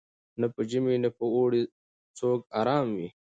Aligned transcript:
نه 0.39 0.47
په 0.53 0.61
ژمي 0.69 0.95
نه 1.03 1.09
په 1.17 1.25
اوړي 1.35 1.61
څوک 2.17 2.39
آرام 2.59 2.87
وو 2.97 3.07